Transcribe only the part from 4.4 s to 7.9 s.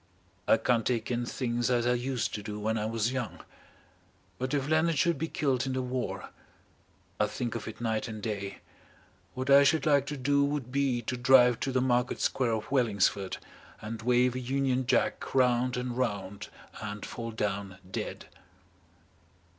if Leonard should be killed in the war I think of it